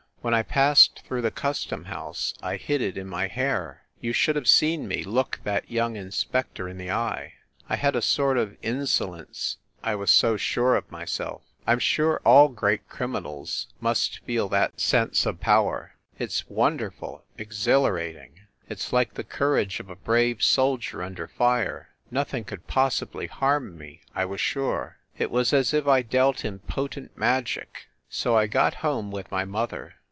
[0.23, 3.81] When I passed through the custom house I hid it in my hair.
[3.99, 7.33] You should have seen me look that young inspector in the eye!
[7.67, 11.41] I had a sort of insolence, I was so sure of myself.
[11.65, 15.09] I m sure all great criminals must feel THE SUITE AT THE PLAZA 133 that
[15.09, 15.95] sense of power.
[16.19, 18.41] It s wonderful, exhilarating!
[18.69, 21.89] It s like the courage of a brave soldier under fire.
[22.11, 24.97] Nothing could possibly harm me, I was sure.
[25.17, 27.87] It was as if I dealt in potent magic.
[28.07, 29.95] So I got home with my mother.